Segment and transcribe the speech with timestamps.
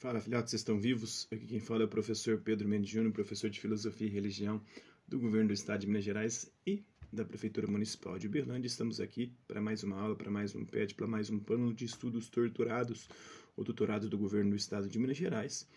[0.00, 1.28] Fala, filhotes, vocês estão vivos?
[1.30, 4.58] Aqui quem fala é o professor Pedro Mendes Júnior, professor de Filosofia e Religião
[5.06, 6.82] do Governo do Estado de Minas Gerais e
[7.12, 8.66] da Prefeitura Municipal de Uberlândia.
[8.66, 11.84] Estamos aqui para mais uma aula, para mais um PET, para mais um plano de
[11.84, 13.10] estudos torturados
[13.54, 15.68] ou tutorados do Governo do Estado de Minas Gerais.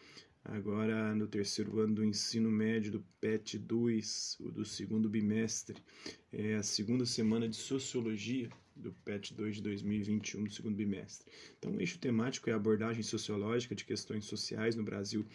[0.46, 5.84] Agora no terceiro ano do ensino médio do PET 2, do segundo bimestre,
[6.32, 8.50] é a segunda semana de Sociologia
[8.84, 11.32] do PET 2 de 2021, do segundo bimestre.
[11.58, 15.26] Então, o eixo temático é a abordagem sociológica de questões sociais no Brasil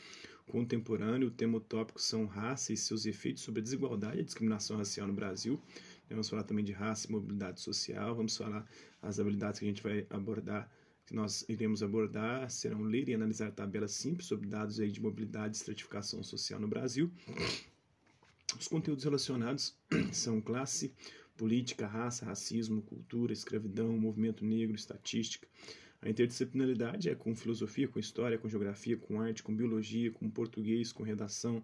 [0.47, 1.29] contemporâneo.
[1.29, 5.09] O tema tópico são raça e seus efeitos sobre a desigualdade e a discriminação racial
[5.09, 5.61] no Brasil.
[6.09, 8.15] Vamos falar também de raça e mobilidade social.
[8.15, 8.67] Vamos falar
[9.03, 10.71] as habilidades que a gente vai abordar
[11.09, 15.57] que nós iremos abordar serão ler e analisar tabelas simples sobre dados aí de mobilidade
[15.57, 17.11] e estratificação social no Brasil.
[18.59, 19.75] Os conteúdos relacionados
[20.13, 20.93] são classe,
[21.39, 25.47] política, raça, racismo, cultura, escravidão, movimento negro, estatística.
[26.03, 30.93] A interdisciplinaridade é com filosofia, com história, com geografia, com arte, com biologia, com português,
[30.93, 31.63] com redação.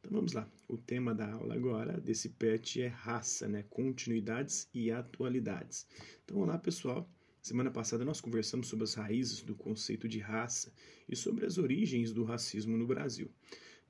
[0.00, 0.48] Então vamos lá.
[0.66, 3.64] O tema da aula agora desse PET é raça, né?
[3.68, 5.86] Continuidades e atualidades.
[6.24, 7.08] Então vamos lá, pessoal.
[7.42, 10.72] Semana passada nós conversamos sobre as raízes do conceito de raça
[11.06, 13.30] e sobre as origens do racismo no Brasil.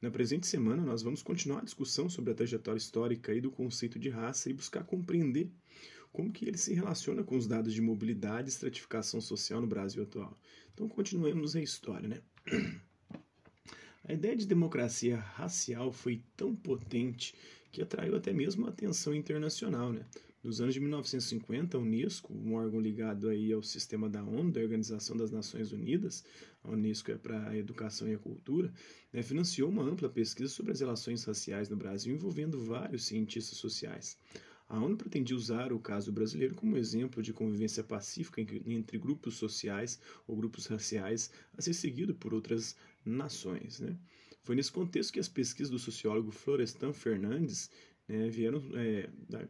[0.05, 3.99] Na presente semana, nós vamos continuar a discussão sobre a trajetória histórica e do conceito
[3.99, 5.51] de raça e buscar compreender
[6.13, 10.03] como que ele se relaciona com os dados de mobilidade e estratificação social no Brasil
[10.03, 10.39] atual.
[10.75, 12.21] Então, continuemos a história, né?
[14.07, 17.35] A ideia de democracia racial foi tão potente
[17.73, 20.05] que atraiu até mesmo a atenção internacional, né?
[20.45, 24.61] Nos anos de 1950, a Unesco, um órgão ligado aí ao sistema da ONU, da
[24.61, 26.23] Organização das Nações Unidas,
[26.63, 28.71] a Unesco é para a Educação e a Cultura,
[29.11, 34.19] né, financiou uma ampla pesquisa sobre as relações raciais no Brasil, envolvendo vários cientistas sociais.
[34.69, 39.99] A ONU pretendia usar o caso brasileiro como exemplo de convivência pacífica entre grupos sociais
[40.27, 43.81] ou grupos raciais a ser seguido por outras nações.
[43.81, 43.97] Né?
[44.43, 47.71] Foi nesse contexto que as pesquisas do sociólogo Florestan Fernandes
[48.07, 49.09] né, vieram é,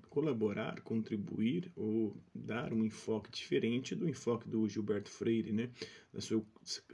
[0.09, 5.71] colaborar, contribuir ou dar um enfoque diferente do enfoque do Gilberto Freire, né,
[6.12, 6.47] do seu,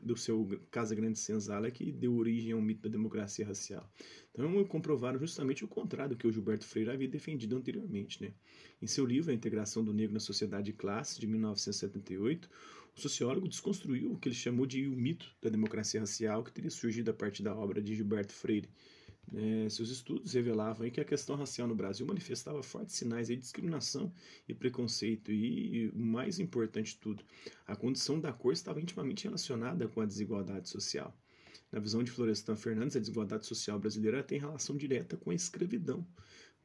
[0.03, 3.89] do seu Casa Grande Senzala, que deu origem ao mito da democracia racial.
[4.33, 8.23] Então, comprovaram justamente o contrário do que o Gilberto Freire havia defendido anteriormente.
[8.23, 8.33] Né.
[8.81, 12.49] Em seu livro A Integração do Negro na Sociedade de Classe, de 1978,
[12.97, 16.71] o sociólogo desconstruiu o que ele chamou de o mito da democracia racial que teria
[16.71, 18.69] surgido a partir da obra de Gilberto Freire,
[19.35, 24.13] é, seus estudos revelavam que a questão racial no Brasil manifestava fortes sinais de discriminação
[24.49, 27.25] e preconceito, e, o mais importante de tudo,
[27.67, 31.17] a condição da cor estava intimamente relacionada com a desigualdade social.
[31.71, 36.05] Na visão de Florestan Fernandes, a desigualdade social brasileira tem relação direta com a escravidão,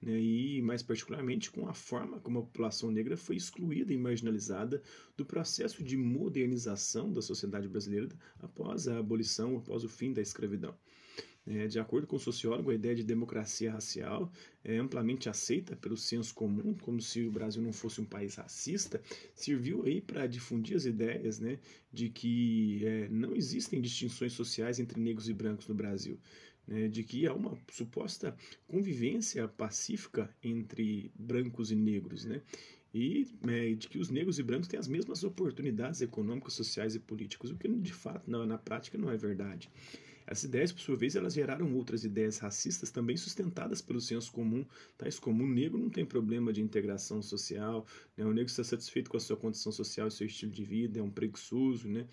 [0.02, 4.82] né, e mais particularmente com a forma como a população negra foi excluída e marginalizada
[5.16, 8.10] do processo de modernização da sociedade brasileira
[8.40, 10.76] após a abolição, após o fim da escravidão.
[11.48, 14.32] É, de acordo com o sociólogo, a ideia de democracia racial
[14.64, 19.00] é amplamente aceita pelo senso comum, como se o Brasil não fosse um país racista,
[19.36, 21.60] serviu aí para difundir as ideias né,
[21.94, 26.20] de que é, não existem distinções sociais entre negros e brancos no Brasil.
[26.68, 28.36] Né, de que há uma suposta
[28.68, 32.42] convivência pacífica entre brancos e negros, né,
[32.92, 37.00] e é, de que os negros e brancos têm as mesmas oportunidades econômicas, sociais e
[37.00, 39.70] políticas, o que de fato na, na prática não é verdade.
[40.28, 44.66] Essas ideias, por sua vez, elas geraram outras ideias racistas também sustentadas pelo senso comum,
[44.98, 47.86] tais como o negro não tem problema de integração social,
[48.18, 48.26] né?
[48.26, 51.04] o negro está satisfeito com a sua condição social e seu estilo de vida, é
[51.04, 52.08] um preguiçoso, né?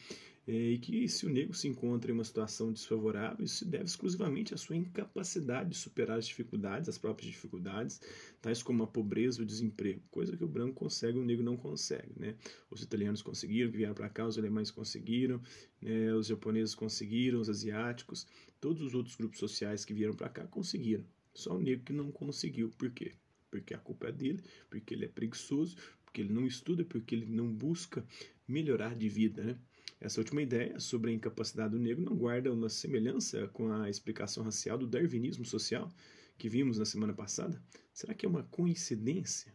[0.44, 3.84] É, e que se o negro se encontra em uma situação desfavorável, isso se deve
[3.84, 8.00] exclusivamente à sua incapacidade de superar as dificuldades, as próprias dificuldades,
[8.40, 11.56] tais como a pobreza ou o desemprego, coisa que o branco consegue o negro não
[11.56, 12.12] consegue.
[12.18, 12.34] Né?
[12.68, 15.40] Os italianos conseguiram, que vieram para cá, os alemães conseguiram,
[15.80, 16.12] né?
[16.12, 18.26] os japoneses conseguiram, os asiáticos,
[18.60, 21.04] todos os outros grupos sociais que vieram para cá conseguiram.
[21.32, 22.68] Só o negro que não conseguiu.
[22.76, 23.12] Por quê?
[23.48, 27.26] Porque a culpa é dele, porque ele é preguiçoso, porque ele não estuda, porque ele
[27.26, 28.04] não busca
[28.46, 29.58] melhorar de vida, né?
[30.00, 34.42] Essa última ideia sobre a incapacidade do negro não guarda uma semelhança com a explicação
[34.42, 35.92] racial do darwinismo social
[36.36, 37.62] que vimos na semana passada?
[37.92, 39.52] Será que é uma coincidência?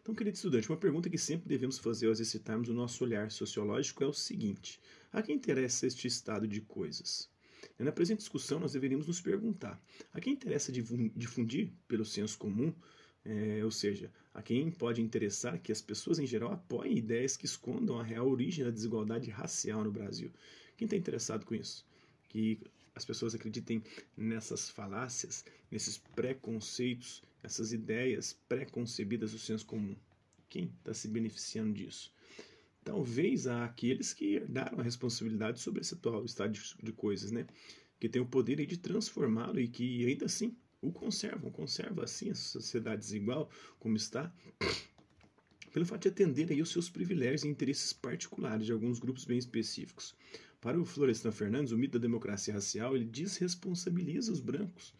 [0.00, 4.02] Então, querido estudante, uma pergunta que sempre devemos fazer ao exercitarmos o nosso olhar sociológico
[4.02, 4.80] é o seguinte:
[5.12, 7.30] a quem interessa este estado de coisas?
[7.78, 9.80] Na presente discussão, nós deveríamos nos perguntar:
[10.12, 12.74] a quem interessa difundir, pelo senso comum,
[13.24, 17.44] é, ou seja, a quem pode interessar que as pessoas em geral apoiem ideias que
[17.44, 20.30] escondam a real origem da desigualdade racial no Brasil.
[20.76, 21.86] Quem está interessado com isso?
[22.28, 22.58] Que
[22.94, 23.82] as pessoas acreditem
[24.16, 29.96] nessas falácias, nesses preconceitos, essas ideias pré-concebidas do senso comum.
[30.48, 32.12] Quem está se beneficiando disso?
[32.84, 37.46] talvez àqueles que herdaram a responsabilidade sobre esse atual estado de coisas, né?
[37.98, 42.34] Que tem o poder de transformá-lo e que ainda assim o conservam, conserva assim a
[42.34, 44.32] sociedade desigual como está,
[45.72, 49.38] pelo fato de atender aí os seus privilégios e interesses particulares de alguns grupos bem
[49.38, 50.14] específicos.
[50.60, 54.94] Para o Florestan Fernandes, o mito da democracia racial ele desresponsabiliza os brancos,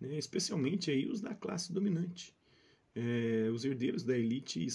[0.00, 2.34] né, especialmente aí os da classe dominante,
[2.94, 4.66] é, os herdeiros da elite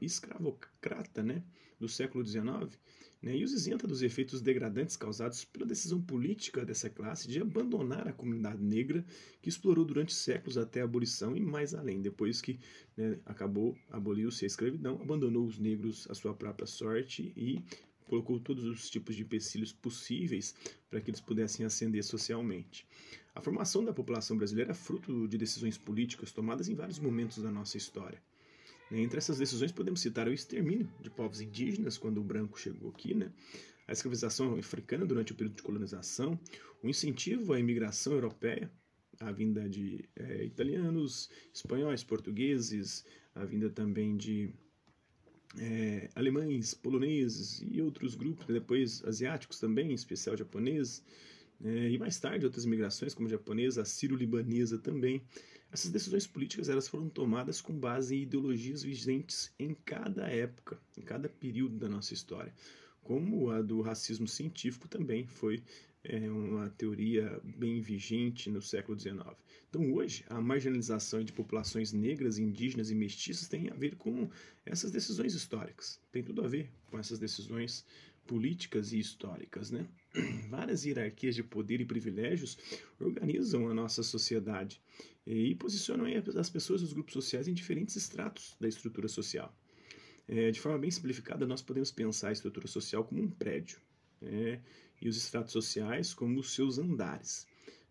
[0.00, 1.42] escravocrata né,
[1.78, 2.78] do século XIX,
[3.26, 8.06] né, e os isenta dos efeitos degradantes causados pela decisão política dessa classe de abandonar
[8.06, 9.04] a comunidade negra
[9.42, 12.60] que explorou durante séculos até a abolição e mais além, depois que
[12.96, 17.60] né, acabou, aboliu-se a escravidão, abandonou os negros à sua própria sorte e
[18.04, 20.54] colocou todos os tipos de empecilhos possíveis
[20.88, 22.86] para que eles pudessem ascender socialmente.
[23.34, 27.50] A formação da população brasileira é fruto de decisões políticas tomadas em vários momentos da
[27.50, 28.22] nossa história.
[28.90, 33.14] Entre essas decisões podemos citar o extermínio de povos indígenas quando o branco chegou aqui,
[33.14, 33.32] né?
[33.86, 36.38] a escravização africana durante o período de colonização,
[36.82, 38.70] o incentivo à imigração europeia,
[39.20, 43.04] a vinda de é, italianos, espanhóis, portugueses,
[43.34, 44.50] a vinda também de
[45.58, 51.02] é, alemães, poloneses e outros grupos, depois asiáticos também, em especial japoneses,
[51.64, 55.22] é, e mais tarde outras migrações como japonesa, sírio-libanesa também.
[55.70, 61.02] Essas decisões políticas elas foram tomadas com base em ideologias vigentes em cada época, em
[61.02, 62.54] cada período da nossa história,
[63.02, 65.62] como a do racismo científico também foi
[66.08, 69.18] é, uma teoria bem vigente no século XIX.
[69.68, 74.30] Então, hoje, a marginalização de populações negras, indígenas e mestiças tem a ver com
[74.64, 76.00] essas decisões históricas.
[76.12, 77.84] Tem tudo a ver com essas decisões
[78.26, 79.86] políticas e históricas, né?
[80.50, 82.58] Várias hierarquias de poder e privilégios
[82.98, 84.80] organizam a nossa sociedade
[85.26, 86.06] e posicionam
[86.38, 89.54] as pessoas dos grupos sociais em diferentes estratos da estrutura social.
[90.28, 93.78] É, de forma bem simplificada, nós podemos pensar a estrutura social como um prédio
[94.22, 94.60] é,
[95.00, 97.46] e os estratos sociais como os seus andares.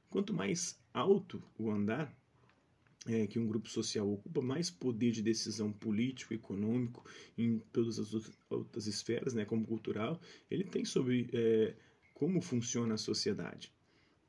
[0.10, 2.14] Quanto mais alto o andar,
[3.07, 7.06] é, que um grupo social ocupa mais poder de decisão político, econômico,
[7.38, 8.13] em todas as
[8.50, 10.19] outras esferas, né, como cultural,
[10.50, 11.75] ele tem sobre é,
[12.13, 13.72] como funciona a sociedade.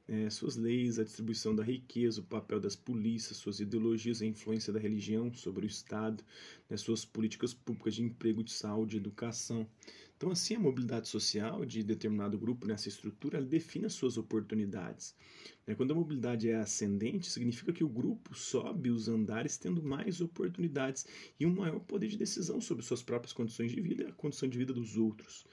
[0.08, 4.72] É, suas leis, a distribuição da riqueza, o papel das polícias, suas ideologias, a influência
[4.72, 6.22] da religião sobre o Estado,
[6.70, 9.66] né, suas políticas públicas de emprego, de saúde, educação.
[10.16, 15.14] Então, assim, a mobilidade social de determinado grupo nessa estrutura define as suas oportunidades.
[15.66, 15.74] Né?
[15.74, 21.06] Quando a mobilidade é ascendente, significa que o grupo sobe os andares tendo mais oportunidades
[21.38, 24.48] e um maior poder de decisão sobre suas próprias condições de vida e a condição
[24.48, 25.44] de vida dos outros.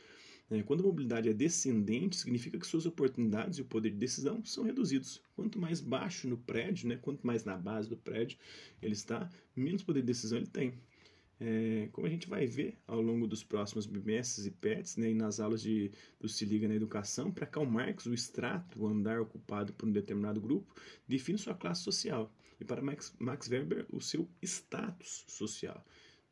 [0.49, 0.63] Né?
[0.63, 4.63] Quando a mobilidade é descendente, significa que suas oportunidades e o poder de decisão são
[4.63, 5.21] reduzidos.
[5.35, 8.37] Quanto mais baixo no prédio, né, quanto mais na base do prédio
[8.81, 10.73] ele está, menos poder de decisão ele tem.
[11.39, 15.13] É, como a gente vai ver ao longo dos próximos bimestres e PETs, né, e
[15.13, 19.19] nas aulas de, do Se Liga na Educação, para Karl Marx, o extrato, o andar
[19.19, 20.73] ocupado por um determinado grupo,
[21.07, 22.33] define sua classe social.
[22.59, 25.85] E para Max, Max Weber, o seu status social.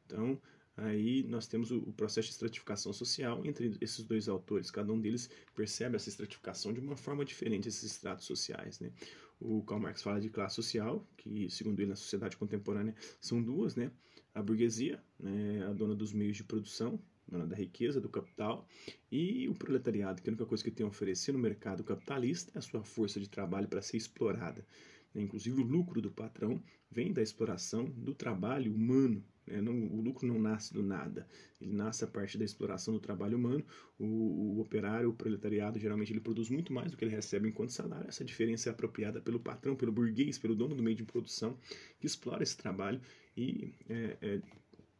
[0.05, 0.39] Então,
[0.81, 4.71] aí nós temos o, processo de estratificação social entre esses dois autores.
[4.71, 8.79] Cada um deles percebe essa estratificação de uma forma diferente, esses estratos sociais.
[8.79, 8.91] Né?
[9.39, 13.75] O Karl Marx fala de classe social, que, segundo ele, na sociedade contemporânea são duas,
[13.75, 13.91] né?
[14.33, 18.67] A burguesia, né, a dona dos meios de produção, dona da riqueza, do capital,
[19.11, 22.59] e o proletariado, que a única coisa que tem a oferecer no mercado capitalista é
[22.59, 24.65] a sua força de trabalho para ser explorada.
[25.13, 29.23] Inclusive, o lucro do patrão vem da exploração do trabalho humano.
[29.51, 29.61] Né?
[29.61, 31.27] Não, o lucro não nasce do nada,
[31.59, 33.63] ele nasce a partir da exploração do trabalho humano.
[33.99, 37.71] O, o, operário, o proletariado, geralmente ele produz muito mais do que ele recebe enquanto
[37.71, 38.07] salário.
[38.07, 41.57] Essa diferença é apropriada pelo patrão, pelo burguês, pelo dono do meio de produção,
[41.99, 42.99] que explora esse trabalho
[43.35, 44.41] e é, é,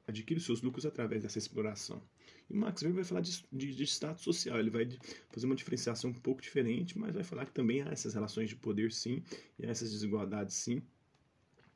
[0.07, 2.01] adquire seus lucros através dessa exploração.
[2.49, 4.87] E Max Weber vai falar de, de, de, status social, ele vai
[5.29, 8.57] fazer uma diferenciação um pouco diferente, mas vai falar que também há essas relações de
[8.57, 9.23] poder, sim,
[9.57, 10.81] e há essas desigualdades, sim,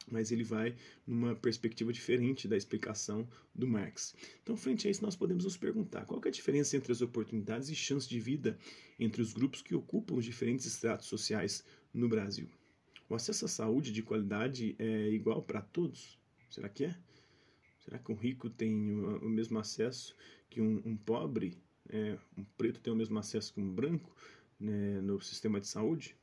[0.08, 4.16] mas ele vai numa perspectiva diferente da explicação do Marx.
[4.44, 7.70] Então, frente a isso, nós podemos nos perguntar qual é a diferença entre as oportunidades
[7.70, 8.58] e chances de vida
[9.00, 12.48] entre os grupos que ocupam os diferentes estratos sociais no Brasil.
[13.10, 16.20] O acesso à saúde de qualidade é igual para todos?
[16.50, 16.96] Será que é?
[17.80, 20.16] Será que um rico tem o, mesmo acesso
[20.50, 21.56] que um, um pobre,
[21.88, 24.16] é, um preto tem o mesmo acesso que um branco
[24.60, 26.16] né, no sistema de saúde?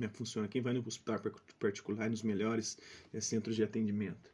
[0.00, 0.48] É que funciona?
[0.48, 1.20] Quem vai no hospital
[1.58, 2.78] particular, nos melhores
[3.12, 4.30] né, centros de atendimento?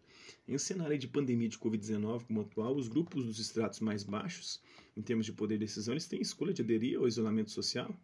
[0.46, 4.60] Em um cenário de pandemia de Covid-19 como atual, os grupos dos estratos mais baixos,
[4.96, 7.94] em termos de poder de decisão, eles têm escolha de aderir ao isolamento social?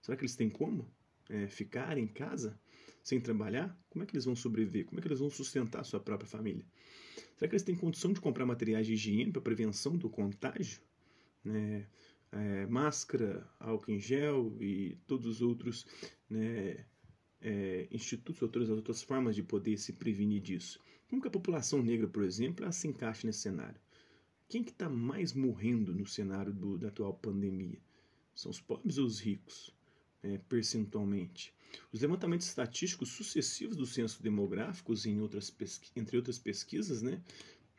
[0.00, 0.90] Será que eles têm como
[1.28, 2.58] é, ficar em casa?
[3.02, 4.84] sem trabalhar, como é que eles vão sobreviver?
[4.86, 6.64] Como é que eles vão sustentar a sua própria família?
[7.36, 10.80] Será que eles têm condição de comprar materiais de higiene para prevenção do contágio?
[11.44, 11.86] Né?
[12.32, 15.86] É, máscara, álcool em gel e todos os outros
[16.28, 16.84] né,
[17.40, 20.80] é, institutos, outras, outras formas de poder se prevenir disso.
[21.08, 23.80] Como que a população negra, por exemplo, ela se encaixa nesse cenário?
[24.48, 27.78] Quem que está mais morrendo no cenário do, da atual pandemia?
[28.34, 29.74] São os pobres ou os ricos,
[30.22, 31.54] é, percentualmente?
[31.92, 35.54] Os levantamentos estatísticos sucessivos dos censos demográficos, em outras
[35.94, 37.22] entre outras pesquisas, né,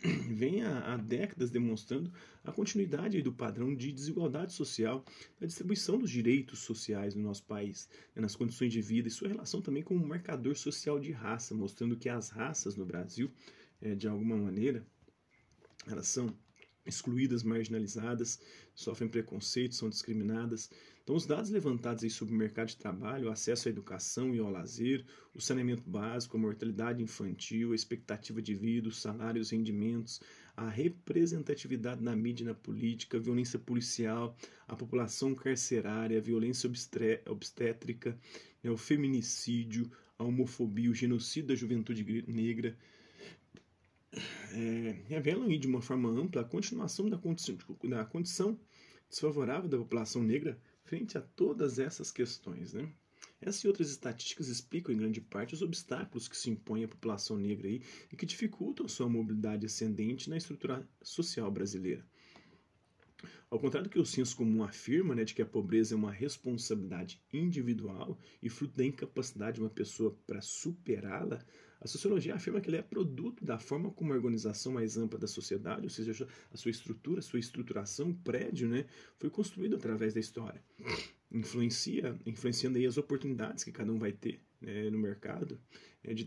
[0.29, 2.11] vem há, décadas demonstrando
[2.43, 5.05] a continuidade do padrão de desigualdade social,
[5.39, 9.27] da distribuição dos direitos sociais no nosso país, né, nas condições de vida e sua
[9.27, 13.31] relação também com o marcador social de raça, mostrando que as raças no Brasil,
[13.81, 14.85] é, de alguma maneira,
[15.87, 16.35] elas são
[16.85, 18.39] excluídas, marginalizadas,
[18.73, 20.69] sofrem preconceito, são discriminadas.
[21.03, 24.39] Então, os dados levantados aí sobre o mercado de trabalho, o acesso à educação e
[24.39, 25.03] ao lazer,
[25.33, 30.21] o saneamento básico, a mortalidade infantil, a expectativa de vida, os salários, os rendimentos,
[30.55, 34.35] a representatividade na mídia e na política, a violência policial,
[34.67, 36.69] a população carcerária, a violência
[37.25, 38.17] obstétrica,
[38.63, 42.77] né, o feminicídio, a homofobia, o genocídio da juventude negra,
[44.53, 48.59] é, revelam de uma forma ampla a continuação da condição, da condição
[49.09, 50.59] desfavorável da população negra
[50.91, 52.73] frente a todas essas questões.
[52.73, 52.91] Né?
[53.39, 57.37] Essas e outras estatísticas explicam em grande parte os obstáculos que se impõem à população
[57.37, 57.81] negra aí,
[58.11, 62.05] e que dificultam sua mobilidade ascendente na estrutura social brasileira.
[63.49, 66.11] Ao contrário do que o senso comum afirma, né, de que a pobreza é uma
[66.11, 71.41] responsabilidade individual e fruto da incapacidade de uma pessoa para superá-la,
[71.81, 75.27] a sociologia afirma que ele é produto da forma como a organização mais ampla da
[75.27, 78.85] sociedade, ou seja, a sua estrutura, a sua estruturação, o prédio, né,
[79.17, 80.63] foi construído através da história.
[81.31, 85.59] Influencia, influenciando aí as oportunidades que cada um vai ter né, no mercado
[86.03, 86.25] é, de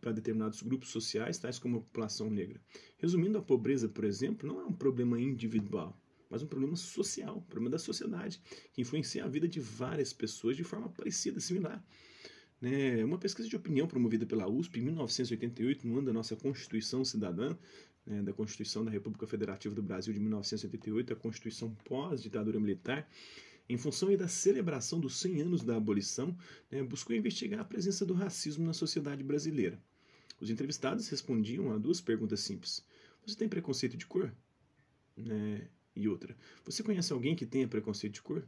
[0.00, 2.60] para determinados grupos sociais, tais como a população negra.
[2.98, 5.96] Resumindo, a pobreza, por exemplo, não é um problema individual,
[6.28, 8.40] mas um problema social, um problema da sociedade,
[8.72, 11.84] que influencia a vida de várias pessoas de forma parecida, similar.
[12.62, 17.04] Né, uma pesquisa de opinião promovida pela USP em 1988, no ano da nossa Constituição
[17.04, 17.56] Cidadã,
[18.06, 23.10] né, da Constituição da República Federativa do Brasil de 1988, a Constituição pós-ditadura militar,
[23.68, 26.38] em função da celebração dos 100 anos da abolição,
[26.70, 29.82] né, buscou investigar a presença do racismo na sociedade brasileira.
[30.40, 32.86] Os entrevistados respondiam a duas perguntas simples:
[33.26, 34.32] Você tem preconceito de cor?
[35.16, 35.66] Né,
[35.96, 38.46] e outra: Você conhece alguém que tenha preconceito de cor?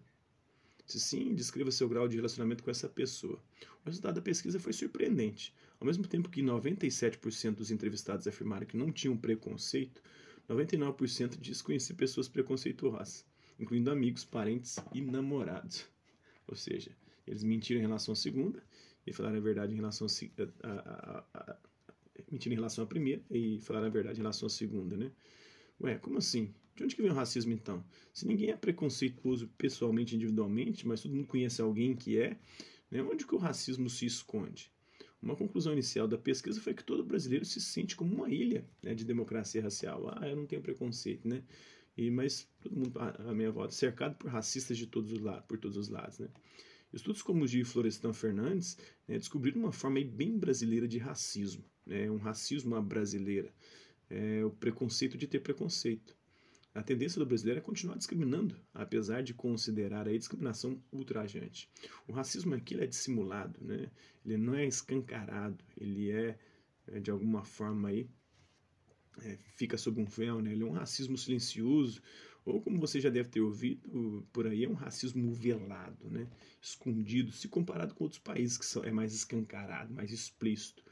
[0.87, 3.43] Se sim, descreva seu grau de relacionamento com essa pessoa.
[3.83, 5.55] O resultado da pesquisa foi surpreendente.
[5.81, 10.03] Ao mesmo tempo que 97% dos entrevistados afirmaram que não tinham preconceito,
[10.49, 13.25] 99% diz conhecer pessoas preconceituosas,
[13.59, 15.87] incluindo amigos, parentes e namorados.
[16.47, 16.91] Ou seja,
[17.27, 18.63] eles mentiram em relação à segunda
[19.07, 21.59] e falaram a verdade em relação a, a, a, a
[22.31, 25.11] mentiram em relação à primeira e falaram a verdade em relação à segunda, né?
[25.81, 26.55] Ué, como assim?
[26.75, 27.85] De onde que vem o racismo então?
[28.13, 32.37] Se ninguém é preconceituoso pessoalmente, individualmente, mas todo mundo conhece alguém que é,
[32.91, 34.73] né, onde que o racismo se esconde?
[35.23, 38.95] Uma conclusão inicial da pesquisa foi que todo brasileiro se sente como uma ilha né,
[38.95, 40.13] de democracia racial.
[40.17, 41.43] Ah, eu não tenho preconceito, né?
[41.97, 45.59] E, mas todo mundo, a, minha volta, cercado por racistas de todos os lados, por
[45.59, 46.29] todos os lados, né?
[46.93, 48.77] Estudos como o de Florestan Fernandes
[49.09, 53.53] né, descobriram uma forma bem brasileira de racismo, né, um racismo à brasileira,
[54.11, 56.17] é, o preconceito de ter preconceito.
[56.75, 61.71] A tendência do brasileiro é continuar discriminando, apesar de considerar a discriminação ultrajante.
[62.09, 63.89] O racismo aqui é dissimulado, né?
[64.27, 66.37] ele não é escancarado, ele é,
[66.89, 68.09] é de alguma forma aí,
[69.23, 70.51] é, fica sob um véu, né?
[70.51, 72.03] ele é um racismo silencioso,
[72.45, 76.29] ou como você já deve ter ouvido por aí, é um racismo velado, né?
[76.61, 80.83] escondido, se comparado com outros países que são, é mais escancarado, mais explícito.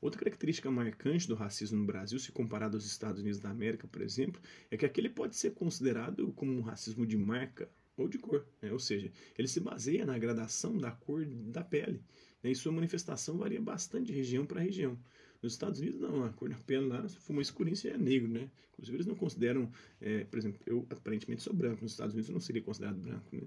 [0.00, 4.00] Outra característica marcante do racismo no Brasil, se comparado aos Estados Unidos da América, por
[4.00, 4.40] exemplo,
[4.70, 8.72] é que aquele pode ser considerado como um racismo de marca ou de cor, né?
[8.72, 12.00] ou seja, ele se baseia na gradação da cor da pele,
[12.42, 12.50] né?
[12.50, 14.96] e sua manifestação varia bastante de região para região.
[15.42, 17.98] Nos Estados Unidos, não, a cor da pele lá, se for uma escurinha, você é
[17.98, 18.50] negro, né?
[18.72, 22.32] Inclusive, eles não consideram, é, por exemplo, eu aparentemente sou branco, nos Estados Unidos eu
[22.32, 23.42] não seria considerado branco, né?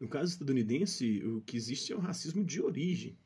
[0.00, 3.16] No caso estadunidense, o que existe é o racismo de origem,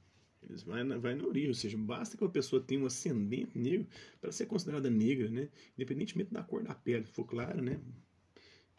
[0.48, 3.56] eles vai na, vai na origem, ou seja, basta que uma pessoa tenha um ascendente
[3.56, 3.86] negro
[4.20, 5.48] para ser considerada negra, né?
[5.76, 7.80] Independentemente da cor da pele, se for clara, né?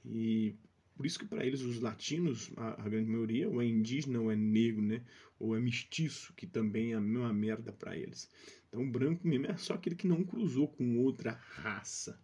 [0.05, 0.55] E
[0.96, 4.32] por isso que para eles os latinos, a, a, grande maioria, ou é indígena ou
[4.32, 5.03] é negro, né?
[5.39, 8.29] Ou é mestiço, que também é a mesma merda para eles.
[8.67, 12.20] Então, branco mesmo é só aquele que não cruzou com outra raça,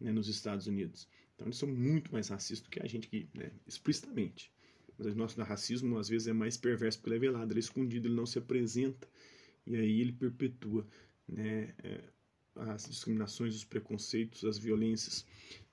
[0.00, 0.12] né?
[0.12, 1.08] Nos Estados Unidos.
[1.34, 3.52] Então, eles são muito mais racistas do que a gente aqui, né?
[3.66, 4.52] Explicitamente.
[4.98, 7.62] Mas o nosso racismo às vezes é mais perverso porque ele é velado, ele é
[7.62, 9.08] escondido, ele não se apresenta
[9.66, 10.86] e aí ele perpetua
[11.28, 12.02] né, é,
[12.56, 15.24] as discriminações, os preconceitos, as violências.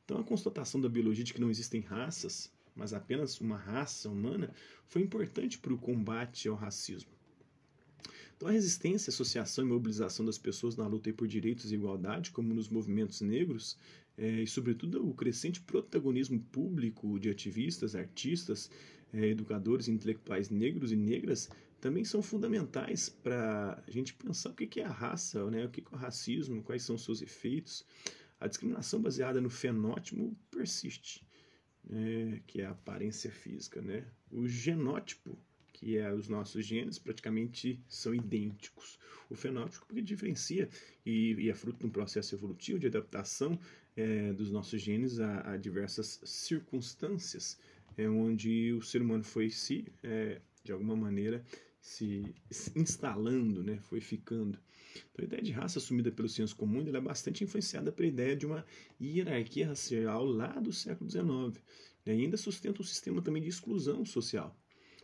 [0.03, 4.53] Então a constatação da biologia de que não existem raças, mas apenas uma raça humana,
[4.87, 7.09] foi importante para o combate ao racismo.
[8.35, 12.53] Então, a resistência, associação e mobilização das pessoas na luta por direitos e igualdade, como
[12.53, 13.77] nos movimentos negros,
[14.17, 18.69] é, e, sobretudo, o crescente protagonismo público de ativistas, artistas,
[19.13, 24.79] é, educadores intelectuais negros e negras, também são fundamentais para a gente pensar o que
[24.79, 25.65] é a raça, né?
[25.65, 27.85] o que é o racismo, quais são os seus efeitos.
[28.39, 31.25] A discriminação baseada no fenótipo persiste,
[31.83, 32.41] né?
[32.47, 33.81] que é a aparência física.
[33.81, 34.05] Né?
[34.31, 35.37] O genótipo
[35.75, 38.97] que é os nossos genes, praticamente são idênticos.
[39.29, 40.69] O fenótipo que diferencia
[41.05, 43.59] e, e, é fruto de um processo evolutivo de adaptação
[43.95, 47.59] é, dos nossos genes a, a diversas circunstâncias
[47.97, 51.43] é, onde o ser humano foi se, é, de alguma maneira,
[51.79, 52.35] se
[52.75, 54.59] instalando, né, foi ficando.
[55.11, 58.45] Então, a ideia de raça assumida pelo senso comum é bastante influenciada pela ideia de
[58.45, 58.65] uma
[58.99, 61.63] hierarquia racial lá do século XIX.
[62.05, 64.55] E ainda sustenta um sistema também de exclusão social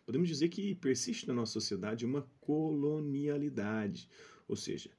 [0.06, 4.10] podemos dizer que persiste na nossa sociedade uma colonialidade,
[4.48, 4.90] ou seja,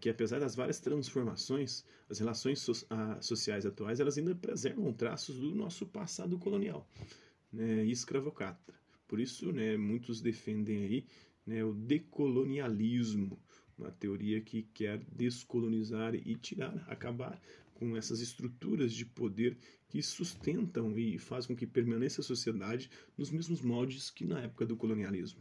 [0.00, 2.66] que apesar das várias transformações, as relações
[3.20, 6.88] sociais atuais elas ainda preservam traços do nosso passado colonial,
[7.52, 8.74] né, escravocrata.
[9.06, 11.06] Por isso, né, muitos defendem aí
[11.46, 13.38] né, o decolonialismo,
[13.78, 17.40] uma teoria que quer descolonizar e tirar, acabar
[17.74, 19.56] com essas estruturas de poder
[19.88, 24.64] que sustentam e fazem com que permaneça a sociedade nos mesmos moldes que na época
[24.64, 25.40] do colonialismo.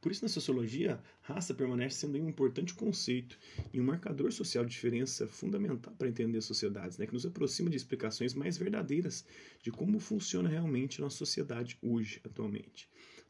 [0.00, 3.36] Por isso, na sociologia, raça permanece sendo um importante conceito
[3.72, 7.76] e um marcador social de diferença fundamental para entender sociedades, né, que nos aproxima de
[7.76, 9.24] explicações mais verdadeiras
[9.60, 12.88] de como funciona realmente a nossa sociedade hoje, atualmente.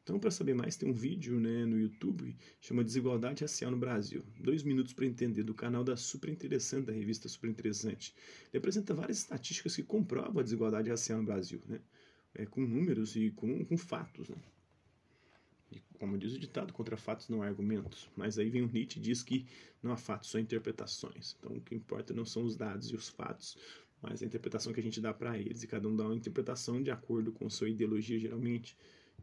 [0.08, 4.24] Então, para saber mais, tem um vídeo né, no YouTube chama Desigualdade Racial no Brasil.
[4.40, 8.14] Dois minutos para entender, do canal da Super Interessante, da revista Super Interessante.
[8.50, 11.78] Ele apresenta várias estatísticas que comprovam a desigualdade racial no Brasil, né?
[12.34, 14.30] É, com números e com, com fatos.
[14.30, 14.36] Né?
[15.70, 18.08] E, como diz o ditado, contra fatos não há argumentos.
[18.16, 19.46] Mas aí vem o Nietzsche e diz que
[19.82, 21.36] não há fatos, só interpretações.
[21.38, 23.56] Então, o que importa não são os dados e os fatos,
[24.00, 25.62] mas a interpretação que a gente dá para eles.
[25.62, 28.76] E cada um dá uma interpretação de acordo com sua ideologia, geralmente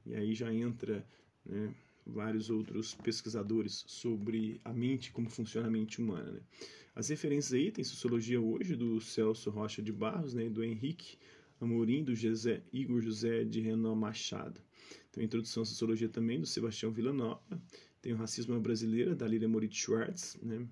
[0.05, 1.05] e aí já entra
[1.45, 1.73] né,
[2.05, 6.31] vários outros pesquisadores sobre a mente, como funciona a mente humana.
[6.31, 6.39] Né?
[6.95, 11.17] As referências aí tem Sociologia Hoje, do Celso Rocha de Barros, né, do Henrique
[11.59, 14.61] Amorim, do José, Igor José de Renan Machado.
[15.15, 17.41] Tem Introdução à Sociologia também, do Sebastião Villanova.
[18.01, 20.37] Tem o Racismo Brasileira, da Lília Moritz Schwartz.
[20.41, 20.67] Né?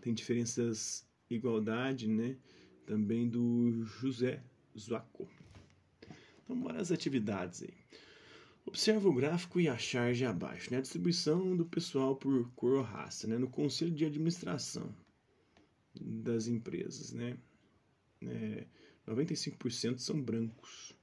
[0.00, 2.36] Tem Diferenças Igualdade, né?
[2.84, 4.42] também do José
[4.76, 5.28] Zuaco.
[6.42, 7.74] Então, bora as atividades aí.
[8.66, 10.78] Observa o gráfico e a charge abaixo, né?
[10.78, 13.38] A distribuição do pessoal por cor ou raça, né?
[13.38, 14.92] No conselho de administração
[15.94, 17.38] das empresas, né?
[18.20, 18.66] É,
[19.06, 20.93] 95% são brancos.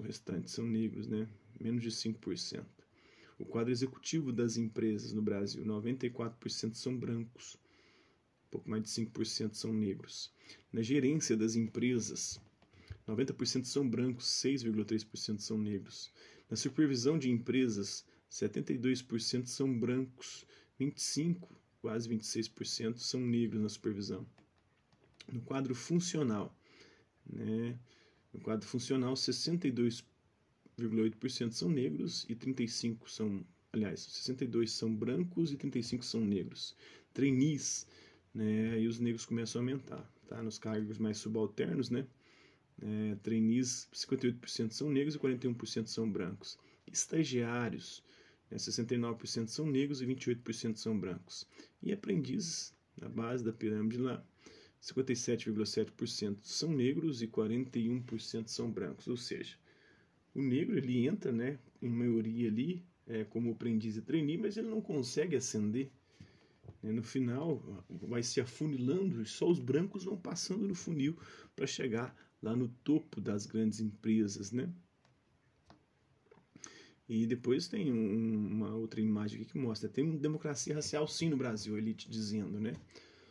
[0.00, 1.28] O restante são negros, né?
[1.60, 2.64] Menos de 5%.
[3.38, 7.58] O quadro executivo das empresas no Brasil, 94% são brancos.
[8.50, 10.32] Pouco mais de 5% são negros.
[10.72, 12.40] Na gerência das empresas,
[13.06, 16.10] 90% são brancos, 6,3% são negros.
[16.48, 20.46] Na supervisão de empresas, 72% são brancos,
[20.78, 24.26] 25, quase 26% são negros na supervisão.
[25.30, 26.58] No quadro funcional,
[27.26, 27.78] né?
[28.32, 36.04] No quadro funcional, 62,8% são negros e 35 são, aliás, 62 são brancos e 35
[36.04, 36.76] são negros.
[37.12, 37.86] Trainees,
[38.34, 38.72] né?
[38.74, 40.42] Aí os negros começam a aumentar, tá?
[40.42, 42.06] Nos cargos mais subalternos, né?
[42.80, 46.58] é, trainees, 58% são negros e 41% são brancos.
[46.90, 48.02] Estagiários,
[48.50, 51.46] né, 69% são negros e 28% são brancos.
[51.82, 54.24] E aprendizes, na base da pirâmide lá,
[54.80, 59.06] 57,7% são negros e 41% são brancos.
[59.08, 59.56] Ou seja,
[60.34, 64.68] o negro ele entra, né, em maioria ali, é, como aprendiz e trainee, mas ele
[64.68, 65.90] não consegue ascender.
[66.82, 66.92] Né?
[66.92, 71.16] No final, vai se afunilando e só os brancos vão passando no funil
[71.54, 74.72] para chegar lá no topo das grandes empresas, né?
[77.08, 81.36] E depois tem um, uma outra imagem aqui que mostra, tem democracia racial sim no
[81.36, 82.72] Brasil, ele te dizendo, né?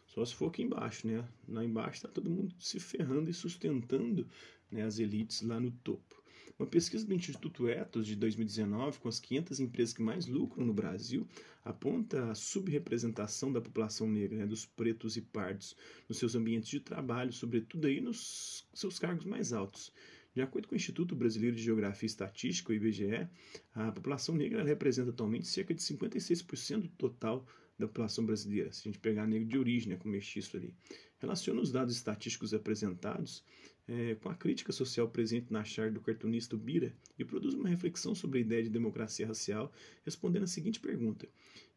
[0.09, 1.23] Só se for aqui embaixo, né?
[1.47, 4.27] Lá embaixo está todo mundo se ferrando e sustentando
[4.71, 6.19] né, as elites lá no topo.
[6.57, 10.73] Uma pesquisa do Instituto Ethos de 2019, com as 500 empresas que mais lucram no
[10.73, 11.25] Brasil,
[11.63, 15.75] aponta a subrepresentação da população negra, né, dos pretos e pardos,
[16.09, 19.93] nos seus ambientes de trabalho, sobretudo aí nos seus cargos mais altos.
[20.33, 23.27] De acordo com o Instituto Brasileiro de Geografia e Estatística, o IBGE,
[23.73, 27.45] a população negra representa atualmente cerca de 56% do total
[27.79, 30.75] da população brasileira, se a gente pegar negro de origem, né, com mestiço ali.
[31.17, 33.43] Relaciona os dados estatísticos apresentados
[33.87, 38.13] é, com a crítica social presente na charge do cartunista Bira e produz uma reflexão
[38.13, 39.71] sobre a ideia de democracia racial,
[40.05, 41.27] respondendo a seguinte pergunta: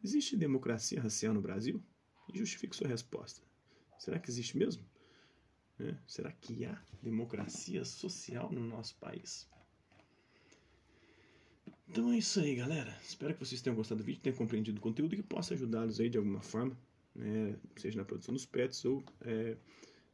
[0.04, 1.82] Existe democracia racial no Brasil?
[2.32, 3.40] E justifique sua resposta.
[3.98, 4.84] Será que existe mesmo?
[5.78, 9.48] É, será que há democracia social no nosso país?
[11.92, 12.96] Então é isso aí, galera.
[13.06, 16.00] Espero que vocês tenham gostado do vídeo, tenham compreendido o conteúdo e que possa ajudá-los
[16.00, 16.74] aí de alguma forma,
[17.14, 17.54] né?
[17.76, 19.58] seja na produção dos pets ou é,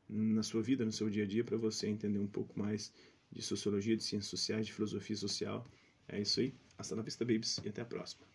[0.08, 2.92] na sua vida, no seu dia a dia, para você entender um pouco mais
[3.30, 5.64] de sociologia, de ciências sociais, de filosofia social.
[6.08, 6.52] É isso aí.
[6.76, 8.26] Hasta la vista, babies, e até a próxima.